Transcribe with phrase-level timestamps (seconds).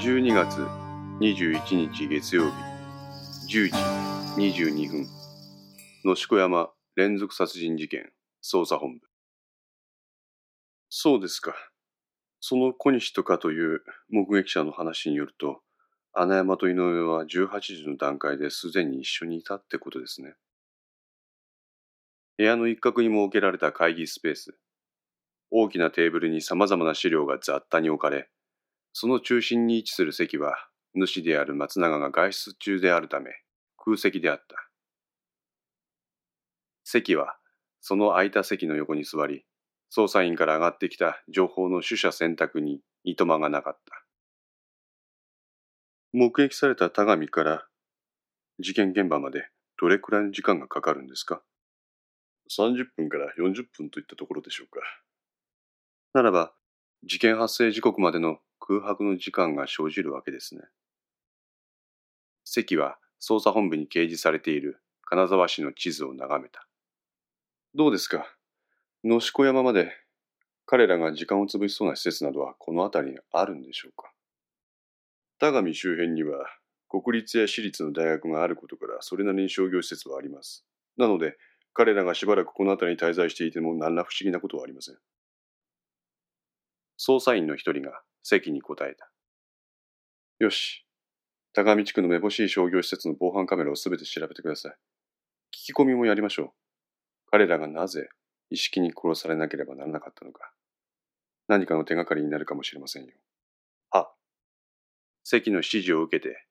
[0.00, 0.66] 12月
[1.20, 3.74] 21日月曜日10時
[4.58, 5.06] 22分
[6.06, 8.10] 野子山連続殺人事件
[8.42, 9.00] 捜査本部。
[10.88, 11.54] そうですか。
[12.40, 15.60] その小西とかという目撃者の話によると
[16.14, 20.32] 穴山と井上は18時の段階ですでに一緒にいたってことですね。
[22.38, 24.58] 部屋の一角に設けられた会議スペース。
[25.50, 28.30] 大きなテーブルに様々な資料が雑多に置かれ
[28.92, 30.54] その中心に位置する席は
[30.94, 33.30] 主である松永が外出中であるため
[33.76, 34.56] 空席であった。
[36.84, 37.36] 席は
[37.80, 39.44] その空いた席の横に座り
[39.96, 44.04] 捜査員から上がってきた情報の取捨選択にいとまがなかった。
[46.12, 47.66] 目撃された田上から
[48.58, 49.48] 事件現場まで
[49.80, 51.42] どれくらいの時間がかかるんですか
[52.50, 54.80] ？30分から40分といったところでしょうか。
[56.12, 56.52] ならば
[57.04, 58.38] 事件発生時刻までの
[58.70, 60.60] 空白の時間が生じるわけですね。
[62.44, 66.68] 関は捜査本部に掲示されている金沢市の地図を眺めた。
[67.74, 68.28] どうですか？
[69.02, 69.90] 野子山まで
[70.66, 74.12] 彼らが時間を潰しそうな施設などはこの辺りにあるんでしょうか？
[75.40, 76.46] 田上周辺には
[76.88, 80.64] 国立や私立の大学があることからそれなりに商業施設はあります。
[80.96, 81.36] なので
[81.74, 84.96] 彼らがしばらくこの辺りに滞在していても何ら不思議なことはありません。
[87.00, 89.10] 捜査員の一人が席に答えた。
[90.38, 90.84] よし。
[91.54, 94.72] 高見地区のめぼしい商業施設の防犯カメラをすべて調べてください。
[94.72, 94.76] 聞
[95.66, 96.50] き込みもやりましょう。
[97.30, 98.08] 彼らがなぜ
[98.50, 100.52] 意識に殺されなければならなかったのか。
[101.48, 103.12] 何かの手がかりになるかもしれませんよ。
[103.90, 104.12] は。
[105.24, 106.46] 席の指示を受けて、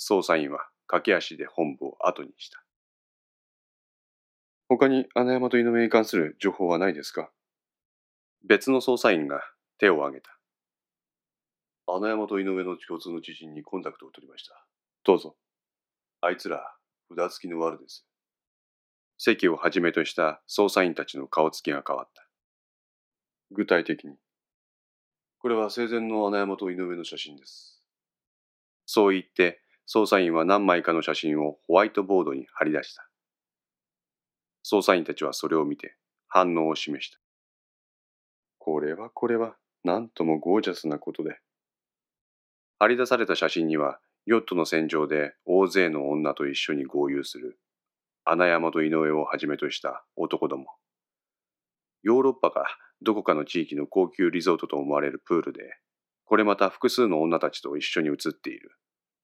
[0.00, 2.64] 捜査員は駆け足で本部を後にした。
[4.68, 7.30] 他に穴山と井上に関する情報はないですか？
[8.48, 9.42] 別の捜査員が
[9.80, 10.30] 手を挙げた。
[11.86, 14.64] 穴山と井上の共通の知人にコンタクトを取りました。
[15.04, 15.36] どうぞ。
[16.20, 16.76] あいつら、
[17.16, 18.06] 札付きの悪です。
[19.16, 22.28] 席をはじめとした捜査員たちの顔つきが変わった。
[23.50, 24.16] 具体的に。
[25.38, 27.82] これは生前の穴山と井上の写真です。
[28.84, 29.62] そう言って、
[29.92, 33.08] 捜査員は何枚かの写真をホワイトボードに貼り出した。
[34.62, 35.96] 捜査員たちはそれを見て
[36.28, 37.18] 反応を示した。
[38.58, 41.38] これはこれは、なんともゴージャスなことで。
[42.78, 47.58] 張り出された写真には、ヨットの戦場で大勢の女と一緒に合流する、
[48.24, 50.66] 穴山と井上をはじめとした男ども。
[52.02, 52.66] ヨーロッパか
[53.02, 55.78] どこかの地域の高級リゾートと思われるプールで、
[56.24, 58.76] これまた複数の女たちと一緒に写っている、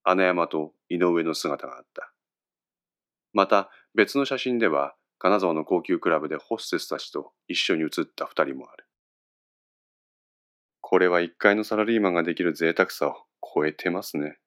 [0.03, 2.13] 穴山と井上の姿があった。
[3.33, 8.87] また別の写真では、金沢の高級クラブでホステスたちと一緒に写った二人もある。
[10.89, 14.39] これは一階のサラリーマンができる贅沢さを超えてますね。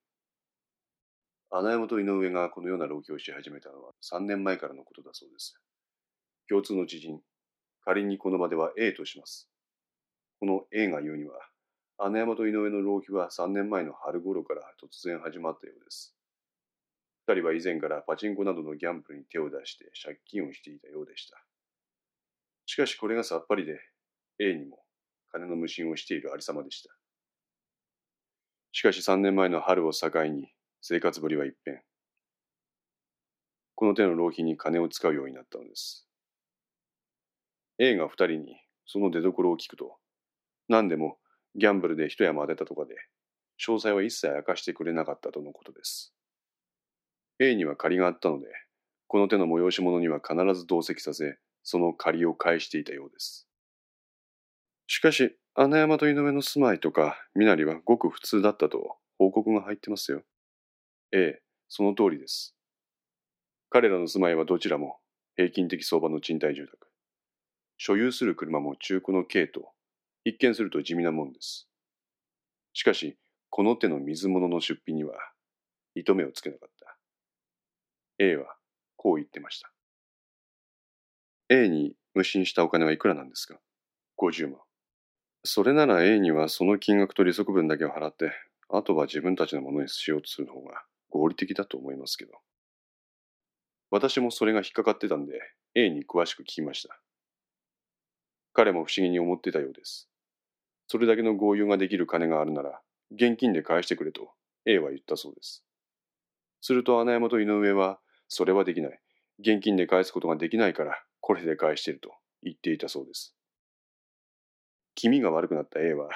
[1.52, 5.60] 穴山と井上がこのような浪費をし始めたのは3年前からのことだそうです。
[6.48, 7.20] 共通の知人、
[7.84, 9.50] 仮にこの場では A とします。
[10.40, 11.34] この A が言うには、
[11.98, 16.16] 穴山と井上の浪費は3年前の春頃から突然始まったようです。
[17.28, 21.44] 二人は以前からパチンコなどのギャンブルに手を出して借金をしていたようでした。
[22.66, 23.82] しかしこれがさっぱりで
[24.40, 24.79] A にも
[25.32, 26.90] 金の無心をしているありさまでした。
[28.72, 30.52] しかし3年前の春を境に
[30.82, 31.82] 生活ぶりは一変。
[33.76, 36.08] この手の浪費に金を使うようになったのです。
[37.78, 39.98] A が二人にその出所を聞くと、
[40.68, 41.18] 何でも
[41.56, 42.96] ギャンブルで一山当てたとかで、
[43.60, 46.14] 詳細は一切明かしてくれなかったとのことです。
[47.40, 48.48] A には借りがあったので、
[49.08, 53.49] この手の催し物には必ず同席させ、その借りを返していたようです。
[54.92, 60.24] しかし、穴山と井上の住まいとか身なりはごく普通だったと報告が入ってますよ。
[61.12, 62.56] ええ、その通りです。
[63.70, 64.98] 彼らの住まいはどちらも
[65.36, 66.88] 平均的相場の賃貸住宅。
[67.78, 69.74] 所有する車も中古の軽と、
[70.26, 71.70] 一見すると地味なもんです。
[72.74, 73.16] しかし、
[73.52, 75.14] この手の水物の出費には、
[75.94, 76.98] 糸目をつけなかった。
[78.18, 78.56] A は
[78.96, 79.72] こう言ってました。
[81.48, 83.60] A に無心したお金はいくらなんですか
[84.18, 84.69] ?50 万。
[85.44, 88.34] それなら A にはその金額と利息分だけを払って、
[88.70, 92.34] あとは自分たちのものにしようとする方が合理的だと思いますけど。
[93.90, 95.40] 私もそれが引っかかってたんで、
[95.76, 97.00] A に詳しく聞きました。
[98.54, 100.10] 彼も不思議に思ってたようです。
[100.88, 102.82] それだけの合流ができる金があるなら、
[103.12, 104.32] 現金で返してくれと
[104.66, 105.64] A は言ったそうです。
[106.62, 109.00] すると穴山と井上は、それはできない。
[109.40, 112.12] 現金で返すことができないから、これで返していると
[112.44, 113.34] 言っていたそうです。
[115.00, 116.10] 気味が悪くなった A は、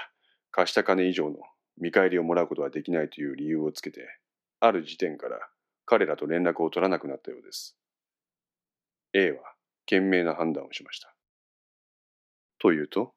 [0.51, 1.37] 貸した金以上の
[1.77, 4.05] 見返りをもらうことはできないという理由をつけて、
[4.59, 5.39] ある時点から
[5.85, 7.77] 彼らと連絡を取らなくなったようです。
[9.13, 9.39] A は
[9.85, 11.15] 賢明な判断をしました。
[12.59, 13.13] というと、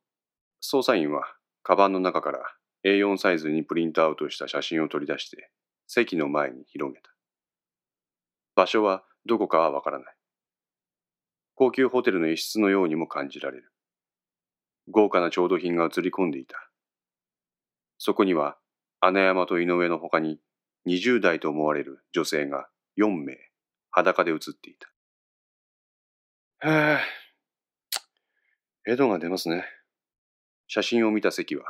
[0.63, 1.25] 捜査員は
[1.65, 2.39] カバンの中から
[2.85, 5.51] A4 サイズにプリントアウトした写真を取り出して
[5.89, 7.11] 席の前に広げた。
[8.55, 10.15] 場所はどこかはわからない。
[11.57, 13.73] 高級ホテルの一室のようにも感じられる。
[14.91, 16.57] 豪華な調度品が映り込んでいた。
[17.99, 18.57] そこには
[19.01, 20.39] 穴山と井上の他に
[20.87, 22.69] 20代と思われる女性が
[22.99, 23.37] 4名
[23.91, 26.69] 裸で写っていた。
[26.69, 27.01] へ
[28.87, 29.65] え、江戸が出ますね。
[30.69, 31.65] 写真を見た関は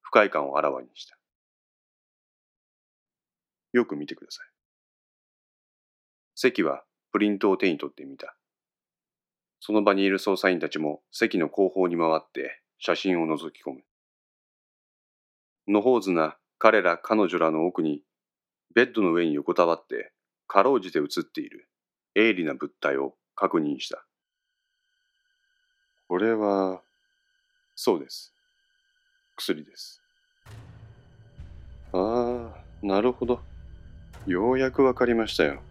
[0.00, 1.18] 不快感をあらわにした。
[3.72, 4.46] よく見てください。
[6.34, 8.36] 関はプリントを手に取ってみた。
[9.60, 13.84] その場にいる捜査員たちも席の後方に回って写真を覗き込む。
[15.68, 18.02] のほうずな彼ら彼女らの奥に
[18.74, 20.10] ベッドの上に横たわって
[20.48, 21.68] かろうじて写っている
[22.16, 24.04] 鋭利な物体を確認した。
[26.08, 26.82] これは、
[27.76, 28.34] そうです。
[29.36, 30.02] 薬です。
[31.92, 33.40] ああ、なるほど。
[34.26, 35.62] ようやくわかりましたよ。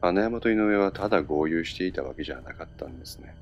[0.00, 3.32] 穴山と井上はただ合流していたわけじゃなかったんですね。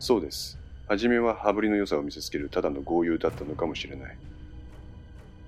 [0.00, 0.59] そうです。
[0.90, 4.16] 初めは羽振りの良さを見せつけるただの合流だったのかもしれない。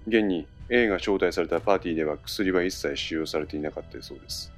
[0.06, 4.52] 現に A が招待されたパーティーでは薬は一切使用されていなかったそうです。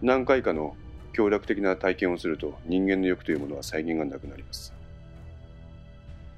[0.00, 0.76] 何回かの
[1.12, 4.72] 協力的な体験をすると人間の欲というものは再現がなくなります。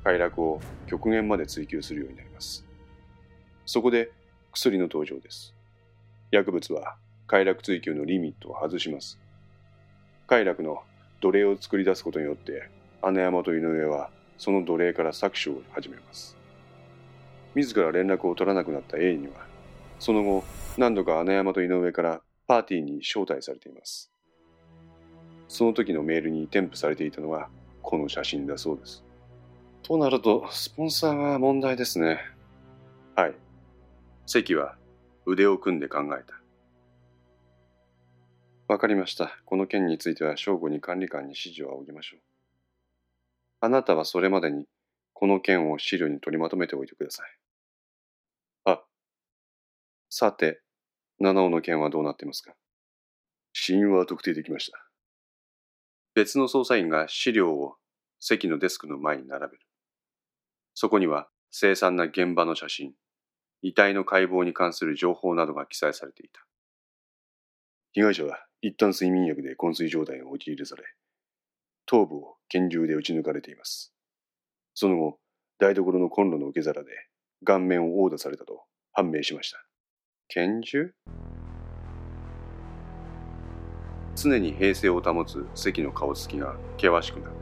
[0.04, 2.64] 快楽を極限まで追求するようになります。
[3.66, 4.10] そこで
[4.52, 5.54] 薬の登場です。
[6.30, 6.96] 薬物は
[7.26, 9.18] 快楽追求のリミットを外します。
[10.26, 10.82] 快楽の
[11.20, 12.70] 奴隷を作り出すことによって
[13.12, 16.36] 姉山と井上はその奴隷から搾取を始めます。
[17.54, 19.34] 自ら連絡を取らなくなった A には
[19.98, 20.44] その後
[20.76, 24.10] 何度か姉山と井上からパーティーに招待されています。
[25.48, 27.48] その時のメールに添付されていたのは
[27.82, 29.04] この写真だそうです。
[29.82, 32.18] となると、スポンサーが問題ですね。
[33.14, 33.34] はい。
[34.24, 34.76] 関は
[35.26, 36.40] 腕を組んで考えた。
[38.66, 39.38] わかりました。
[39.44, 42.33] この件については正午に管理官に指示を仰ぎましょう。
[43.64, 44.66] あなたはそれまでに
[45.14, 47.26] この件を資料に取りまとめておいてください。
[48.66, 48.82] あ、
[50.10, 50.60] さて、
[51.18, 52.52] 七尾の件はどうなっていますか？
[53.54, 54.86] 死因は特定できました。
[56.14, 57.76] 別の捜査員が資料を
[58.20, 59.60] 席のデスクの前に並べる。
[60.74, 62.92] そこには凄惨な現場の写真、
[63.62, 66.44] 遺体の解剖に関する情報などが記載されていた。
[67.94, 70.82] 被害者は一旦睡眠薬で昏睡状態に陥れされ、
[71.86, 73.92] 頭部を拳銃で撃ち抜かれています。
[74.74, 75.18] その後、
[75.58, 76.90] 台所のコンロの受け皿で
[77.44, 79.58] 顔面を殴打されたと判明しました。
[80.28, 80.92] 拳銃？
[84.16, 87.32] 常に平静を保つ関の顔つきが険しくなる。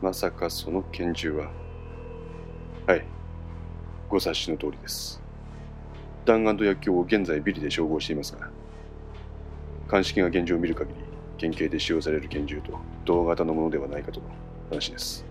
[0.00, 1.50] まさかその拳銃は？
[2.86, 3.04] はい。
[4.08, 5.20] ご察しの通りです。
[6.24, 8.50] 弾丸と薬莢を現在ビリで照合していますが、
[9.88, 10.99] 鑑識が現状を見る限り、
[11.40, 14.26] 県警で使用される拳銃と同型のものではないかとの
[14.68, 15.24] 話です。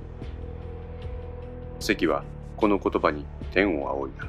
[1.79, 2.23] 関は
[2.57, 4.27] この言葉に天を仰いだ。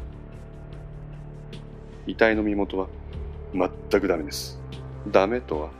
[2.06, 2.86] 遺体の身元は
[3.54, 4.60] 全くダメです。
[5.10, 5.70] ダメとは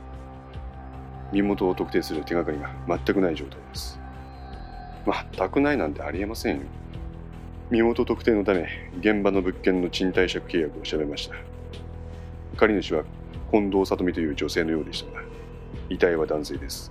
[1.31, 3.99] 身元を特定する手がかりが全くない状態です。
[5.37, 6.63] 全くないなんてありえませんよ。
[7.69, 8.67] 身元特定のため、
[9.01, 11.35] 現場の物件の賃貸借契約を調べました。
[12.57, 13.03] 借り主は
[13.51, 15.40] 近藤里美という女性のようでしたが、
[15.91, 16.89] 遺体は男性です。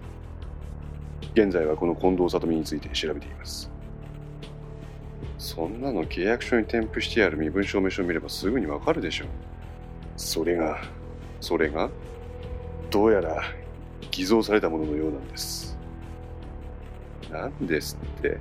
[1.32, 3.70] 現在はこの近藤里美について調べています。
[5.38, 9.28] そんなの契約書に添付してある身分証明書を見ればすぐにわかるでしょう。
[10.18, 10.82] それが、
[11.40, 11.88] それが
[12.90, 13.42] どうやら
[14.10, 15.78] 偽造されたもののようなんです。
[17.30, 18.38] なんですって。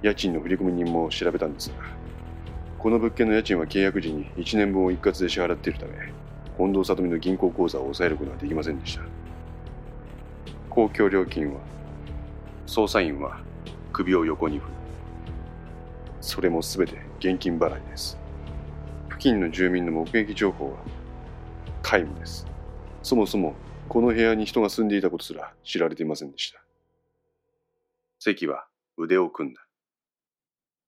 [0.00, 1.74] 家賃の振込人も調べたんですが、
[2.78, 5.92] この物件の家賃は契約時に1年分を一括で支払っているため、
[6.56, 9.23] 近藤里美の銀行口座を抑えることはできませんでした。
[10.74, 11.60] 公共料金は、
[12.66, 13.38] 捜査員は
[13.92, 14.72] 首を横に振る。
[16.20, 18.18] それも全て現金払いです。
[19.08, 20.78] 付近の住民の目撃情報は
[21.80, 22.44] 皆無です。
[23.04, 23.54] そもそも
[23.88, 26.60] この部屋に人が住んでいたことすら知られていませんでした。
[28.18, 28.66] 関は
[28.96, 29.64] 腕を組んだ。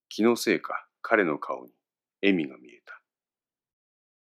[0.08, 1.70] 気のせいか彼の顔に
[2.22, 3.00] 笑みが見えた。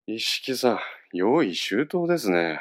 [0.07, 0.79] 一色さん、
[1.12, 2.61] 用意周到ですね。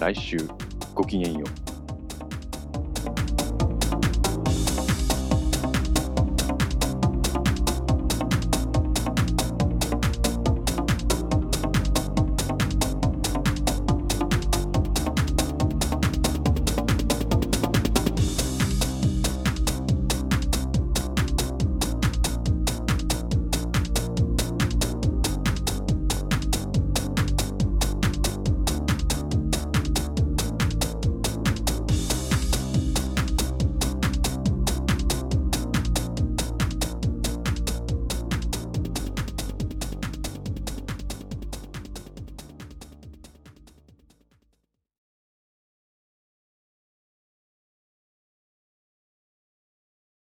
[0.00, 0.38] 来週
[0.94, 1.69] ごきげんよう。